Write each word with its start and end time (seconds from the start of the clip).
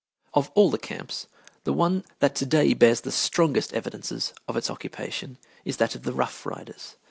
Of 0.33 0.49
all 0.55 0.71
the 0.71 0.79
camps, 0.79 1.27
the 1.63 1.71
one 1.73 2.03
that 2.21 2.33
to 2.37 2.45
day 2.47 2.73
bears 2.73 3.01
the 3.01 3.11
strongest 3.11 3.71
evidences 3.71 4.33
of 4.47 4.57
its 4.57 4.71
occupation 4.71 5.37
is 5.63 5.77
that 5.77 5.93
of 5.93 6.05
the 6.05 6.13
Rough 6.13 6.43
Riders. 6.43 6.95